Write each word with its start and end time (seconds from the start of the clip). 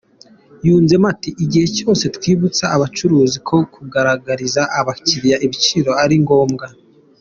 Yunzemo 0.65 1.07
ati 1.13 1.29
“igihe 1.43 1.65
cyose 1.77 2.05
twibutsa 2.15 2.63
abacuruzi 2.75 3.37
ko 3.47 3.55
kugaragariza 3.73 4.61
abakiriya 4.79 5.37
ibiciro 5.45 5.91
ari 6.05 6.15
ngombwa. 6.25 6.65